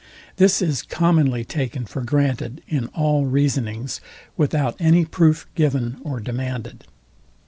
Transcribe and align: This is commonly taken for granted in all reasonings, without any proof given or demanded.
This 0.37 0.63
is 0.63 0.81
commonly 0.81 1.45
taken 1.45 1.85
for 1.85 2.01
granted 2.01 2.63
in 2.67 2.87
all 2.87 3.27
reasonings, 3.27 4.01
without 4.35 4.75
any 4.79 5.05
proof 5.05 5.45
given 5.53 5.97
or 6.03 6.19
demanded. 6.19 6.85